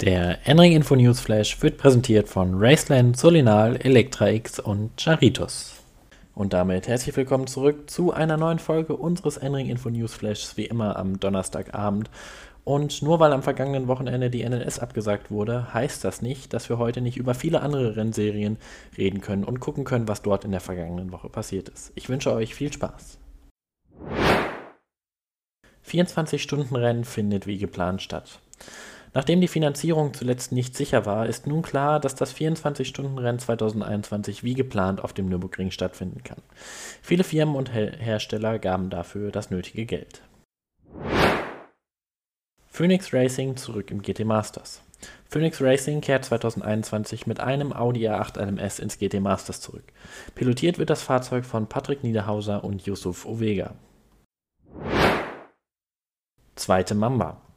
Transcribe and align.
Der 0.00 0.46
Enring 0.46 0.74
Info 0.74 0.94
News 0.94 1.18
Flash 1.18 1.60
wird 1.60 1.76
präsentiert 1.76 2.28
von 2.28 2.54
Raceland, 2.54 3.16
Solinal, 3.16 3.74
Elektra 3.78 4.28
X 4.28 4.60
und 4.60 4.92
Charitos. 4.96 5.74
Und 6.36 6.52
damit 6.52 6.86
herzlich 6.86 7.16
willkommen 7.16 7.48
zurück 7.48 7.90
zu 7.90 8.12
einer 8.12 8.36
neuen 8.36 8.60
Folge 8.60 8.94
unseres 8.94 9.38
Enring 9.38 9.68
Info 9.68 9.90
News 9.90 10.14
Flashs, 10.14 10.56
wie 10.56 10.66
immer 10.66 10.94
am 10.94 11.18
Donnerstagabend. 11.18 12.10
Und 12.62 13.02
nur 13.02 13.18
weil 13.18 13.32
am 13.32 13.42
vergangenen 13.42 13.88
Wochenende 13.88 14.30
die 14.30 14.48
NLS 14.48 14.78
abgesagt 14.78 15.32
wurde, 15.32 15.74
heißt 15.74 16.04
das 16.04 16.22
nicht, 16.22 16.52
dass 16.52 16.68
wir 16.68 16.78
heute 16.78 17.00
nicht 17.00 17.16
über 17.16 17.34
viele 17.34 17.60
andere 17.60 17.96
Rennserien 17.96 18.56
reden 18.96 19.20
können 19.20 19.42
und 19.42 19.58
gucken 19.58 19.82
können, 19.82 20.06
was 20.06 20.22
dort 20.22 20.44
in 20.44 20.52
der 20.52 20.60
vergangenen 20.60 21.10
Woche 21.10 21.28
passiert 21.28 21.70
ist. 21.70 21.90
Ich 21.96 22.08
wünsche 22.08 22.32
euch 22.32 22.54
viel 22.54 22.72
Spaß. 22.72 23.18
24-Stunden-Rennen 25.84 27.02
findet 27.02 27.48
wie 27.48 27.58
geplant 27.58 28.00
statt. 28.00 28.38
Nachdem 29.18 29.40
die 29.40 29.48
Finanzierung 29.48 30.14
zuletzt 30.14 30.52
nicht 30.52 30.76
sicher 30.76 31.04
war, 31.04 31.26
ist 31.26 31.48
nun 31.48 31.62
klar, 31.62 31.98
dass 31.98 32.14
das 32.14 32.32
24-Stunden-Rennen 32.36 33.40
2021 33.40 34.44
wie 34.44 34.54
geplant 34.54 35.02
auf 35.02 35.12
dem 35.12 35.28
Nürburgring 35.28 35.72
stattfinden 35.72 36.22
kann. 36.22 36.40
Viele 37.02 37.24
Firmen 37.24 37.56
und 37.56 37.74
Her 37.74 37.90
Hersteller 37.98 38.60
gaben 38.60 38.90
dafür 38.90 39.32
das 39.32 39.50
nötige 39.50 39.86
Geld. 39.86 40.22
Phoenix 42.68 43.12
Racing 43.12 43.56
zurück 43.56 43.90
im 43.90 44.02
GT 44.02 44.24
Masters. 44.24 44.82
Phoenix 45.28 45.60
Racing 45.60 46.00
kehrt 46.00 46.24
2021 46.24 47.26
mit 47.26 47.40
einem 47.40 47.72
Audi 47.72 48.08
A8 48.08 48.40
LMS 48.40 48.78
ins 48.78 49.00
GT 49.00 49.14
Masters 49.18 49.60
zurück. 49.60 49.92
Pilotiert 50.36 50.78
wird 50.78 50.90
das 50.90 51.02
Fahrzeug 51.02 51.44
von 51.44 51.66
Patrick 51.66 52.04
Niederhauser 52.04 52.62
und 52.62 52.86
Yusuf 52.86 53.26
Ovega. 53.26 53.74
Zweite 56.54 56.94
Mamba. 56.94 57.47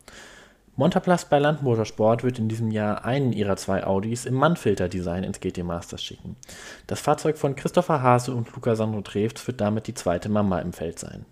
Montaplast 0.77 1.29
bei 1.29 1.37
Land 1.37 1.61
Motorsport 1.63 2.23
wird 2.23 2.39
in 2.39 2.47
diesem 2.47 2.71
Jahr 2.71 3.03
einen 3.03 3.33
ihrer 3.33 3.57
zwei 3.57 3.85
Audis 3.85 4.25
im 4.25 4.35
Mannfilter-Design 4.35 5.23
ins 5.23 5.39
GT 5.41 5.63
Masters 5.63 6.01
schicken. 6.01 6.37
Das 6.87 7.01
Fahrzeug 7.01 7.37
von 7.37 7.55
Christopher 7.55 8.01
Hase 8.01 8.33
und 8.33 8.53
Luca 8.55 8.75
Sandro 8.75 9.01
Trefts 9.01 9.45
wird 9.47 9.59
damit 9.59 9.87
die 9.87 9.93
zweite 9.93 10.29
Mama 10.29 10.59
im 10.59 10.71
Feld 10.71 10.97
sein. 10.97 11.25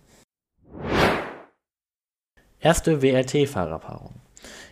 Erste 2.59 3.01
WRT-Fahrerpaarung. 3.01 4.15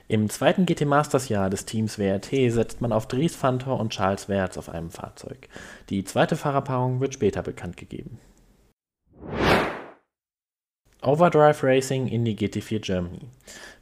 Im 0.09 0.29
zweiten 0.29 0.65
GT 0.65 0.85
Masters 0.85 1.29
Jahr 1.29 1.49
des 1.49 1.65
Teams 1.65 1.97
WRT 1.97 2.51
setzt 2.51 2.81
man 2.81 2.91
auf 2.91 3.07
Dries 3.07 3.35
Fantor 3.35 3.79
und 3.79 3.91
Charles 3.91 4.27
Wertz 4.27 4.57
auf 4.57 4.69
einem 4.69 4.89
Fahrzeug. 4.89 5.47
Die 5.89 6.03
zweite 6.03 6.35
Fahrerpaarung 6.35 6.99
wird 6.99 7.13
später 7.13 7.41
bekannt 7.41 7.77
gegeben. 7.77 8.19
Overdrive 11.03 11.63
Racing 11.63 12.07
in 12.07 12.25
die 12.25 12.35
GT4 12.35 12.79
Germany. 12.79 13.19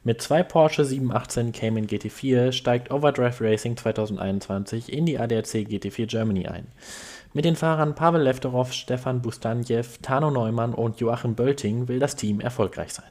Mit 0.04 0.20
zwei 0.20 0.42
Porsche 0.42 0.84
718 0.84 1.52
Cayman 1.52 1.86
GT4 1.86 2.52
steigt 2.52 2.90
Overdrive 2.90 3.40
Racing 3.40 3.74
2021 3.74 4.92
in 4.92 5.06
die 5.06 5.18
ADAC 5.18 5.66
GT4 5.66 6.06
Germany 6.06 6.46
ein. 6.46 6.66
Mit 7.32 7.46
den 7.46 7.56
Fahrern 7.56 7.94
Pavel 7.94 8.20
Lefterov, 8.22 8.74
Stefan 8.74 9.22
Bustanjew, 9.22 9.86
Tano 10.02 10.30
Neumann 10.30 10.74
und 10.74 11.00
Joachim 11.00 11.34
Bölting 11.34 11.88
will 11.88 12.00
das 12.00 12.16
Team 12.16 12.40
erfolgreich 12.40 12.92
sein. 12.92 13.10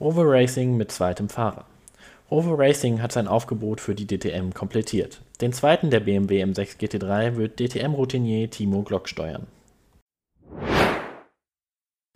Rover 0.00 0.24
Racing 0.26 0.76
mit 0.76 0.90
zweitem 0.90 1.28
Fahrer. 1.28 1.66
Rover 2.28 2.58
Racing 2.58 3.00
hat 3.00 3.12
sein 3.12 3.28
Aufgebot 3.28 3.80
für 3.80 3.94
die 3.94 4.06
DTM 4.08 4.50
komplettiert. 4.52 5.20
Den 5.40 5.52
zweiten 5.52 5.90
der 5.90 6.00
BMW 6.00 6.42
M6 6.42 6.80
GT3 6.80 7.36
wird 7.36 7.60
DTM-Routinier 7.60 8.50
Timo 8.50 8.82
Glock 8.82 9.08
steuern. 9.08 9.46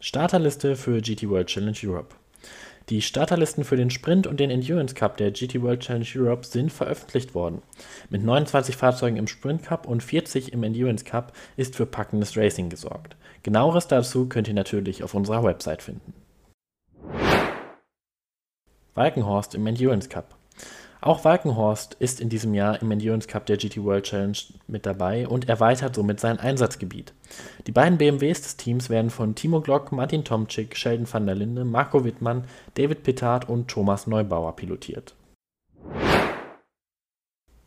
Starterliste 0.06 0.76
für 0.76 1.00
GT 1.00 1.28
World 1.28 1.48
Challenge 1.48 1.76
Europe. 1.82 2.14
Die 2.90 3.02
Starterlisten 3.02 3.64
für 3.64 3.74
den 3.74 3.90
Sprint 3.90 4.28
und 4.28 4.38
den 4.38 4.50
Endurance 4.50 4.94
Cup 4.94 5.16
der 5.16 5.32
GT 5.32 5.62
World 5.62 5.80
Challenge 5.80 6.06
Europe 6.14 6.46
sind 6.46 6.72
veröffentlicht 6.72 7.34
worden. 7.34 7.60
Mit 8.08 8.22
29 8.22 8.76
Fahrzeugen 8.76 9.16
im 9.16 9.26
Sprint 9.26 9.64
Cup 9.64 9.88
und 9.88 10.04
40 10.04 10.52
im 10.52 10.62
Endurance 10.62 11.04
Cup 11.04 11.32
ist 11.56 11.74
für 11.74 11.86
packendes 11.86 12.36
Racing 12.36 12.68
gesorgt. 12.68 13.16
Genaueres 13.42 13.88
dazu 13.88 14.28
könnt 14.28 14.46
ihr 14.46 14.54
natürlich 14.54 15.02
auf 15.02 15.12
unserer 15.12 15.42
Website 15.42 15.82
finden. 15.82 16.14
Walkenhorst 18.94 19.56
im 19.56 19.66
Endurance 19.66 20.08
Cup. 20.08 20.36
Auch 21.06 21.24
Walkenhorst 21.24 21.94
ist 22.00 22.20
in 22.20 22.30
diesem 22.30 22.52
Jahr 22.52 22.82
im 22.82 22.90
Endurance 22.90 23.28
Cup 23.28 23.46
der 23.46 23.58
GT 23.58 23.84
World 23.84 24.06
Challenge 24.06 24.38
mit 24.66 24.86
dabei 24.86 25.28
und 25.28 25.48
erweitert 25.48 25.94
somit 25.94 26.18
sein 26.18 26.40
Einsatzgebiet. 26.40 27.12
Die 27.68 27.70
beiden 27.70 27.96
BMWs 27.96 28.42
des 28.42 28.56
Teams 28.56 28.90
werden 28.90 29.10
von 29.10 29.36
Timo 29.36 29.60
Glock, 29.60 29.92
Martin 29.92 30.24
Tomczyk, 30.24 30.76
Sheldon 30.76 31.06
van 31.08 31.26
der 31.26 31.36
Linde, 31.36 31.64
Marco 31.64 32.02
Wittmann, 32.02 32.42
David 32.74 33.04
Pittard 33.04 33.48
und 33.48 33.68
Thomas 33.68 34.08
Neubauer 34.08 34.56
pilotiert. 34.56 35.14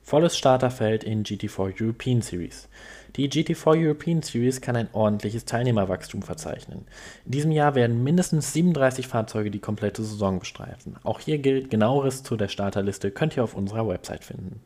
Volles 0.10 0.36
Starterfeld 0.36 1.04
in 1.04 1.24
GT4 1.24 1.84
European 1.84 2.24
Series. 2.24 2.68
Die 3.16 3.30
GT4 3.30 3.86
European 3.86 4.24
Series 4.24 4.60
kann 4.60 4.76
ein 4.76 4.90
ordentliches 4.92 5.46
Teilnehmerwachstum 5.46 6.24
verzeichnen. 6.24 6.88
In 7.26 7.32
diesem 7.32 7.52
Jahr 7.52 7.76
werden 7.76 8.04
mindestens 8.04 8.52
37 8.54 9.08
Fahrzeuge 9.08 9.52
die 9.52 9.60
komplette 9.60 10.02
Saison 10.02 10.40
bestreiten. 10.40 10.96
Auch 11.04 11.20
hier 11.20 11.38
gilt, 11.38 11.70
genaueres 11.70 12.24
zu 12.24 12.38
der 12.38 12.48
Starterliste 12.48 13.12
könnt 13.12 13.38
ihr 13.38 13.44
auf 13.44 13.54
unserer 13.54 13.88
Website 13.88 14.24
finden. 14.24 14.62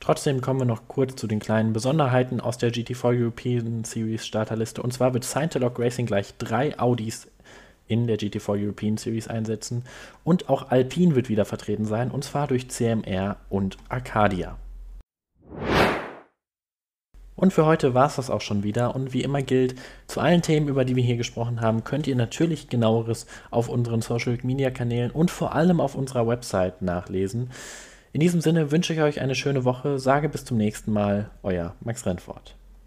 Trotzdem 0.00 0.40
kommen 0.40 0.58
wir 0.58 0.66
noch 0.66 0.88
kurz 0.88 1.14
zu 1.14 1.28
den 1.28 1.38
kleinen 1.38 1.72
Besonderheiten 1.72 2.40
aus 2.40 2.58
der 2.58 2.72
GT4 2.72 3.20
European 3.22 3.84
Series 3.84 4.26
Starterliste. 4.26 4.82
Und 4.82 4.92
zwar 4.92 5.14
wird 5.14 5.22
Scientolog 5.22 5.78
Racing 5.78 6.06
gleich 6.06 6.34
drei 6.36 6.76
Audis 6.80 7.28
in 7.92 8.06
der 8.06 8.18
GT4 8.18 8.64
European 8.64 8.96
Series 8.96 9.28
einsetzen. 9.28 9.84
Und 10.24 10.48
auch 10.48 10.70
Alpine 10.70 11.14
wird 11.14 11.28
wieder 11.28 11.44
vertreten 11.44 11.84
sein, 11.84 12.10
und 12.10 12.24
zwar 12.24 12.46
durch 12.46 12.68
CMR 12.68 13.36
und 13.50 13.76
Arcadia. 13.88 14.56
Und 17.34 17.52
für 17.52 17.66
heute 17.66 17.92
war 17.92 18.06
es 18.06 18.16
das 18.16 18.30
auch 18.30 18.40
schon 18.40 18.62
wieder. 18.62 18.94
Und 18.94 19.12
wie 19.12 19.22
immer 19.22 19.42
gilt, 19.42 19.74
zu 20.06 20.20
allen 20.20 20.42
Themen, 20.42 20.68
über 20.68 20.84
die 20.84 20.96
wir 20.96 21.02
hier 21.02 21.16
gesprochen 21.16 21.60
haben, 21.60 21.82
könnt 21.82 22.06
ihr 22.06 22.16
natürlich 22.16 22.68
genaueres 22.68 23.26
auf 23.50 23.68
unseren 23.68 24.00
Social 24.00 24.38
Media 24.42 24.70
Kanälen 24.70 25.10
und 25.10 25.30
vor 25.30 25.54
allem 25.54 25.80
auf 25.80 25.94
unserer 25.94 26.26
Website 26.26 26.82
nachlesen. 26.82 27.50
In 28.12 28.20
diesem 28.20 28.40
Sinne 28.40 28.70
wünsche 28.70 28.92
ich 28.92 29.00
euch 29.00 29.20
eine 29.20 29.34
schöne 29.34 29.64
Woche, 29.64 29.98
sage 29.98 30.28
bis 30.28 30.44
zum 30.44 30.56
nächsten 30.56 30.92
Mal, 30.92 31.30
euer 31.42 31.74
Max 31.80 32.06
Rentfort. 32.06 32.54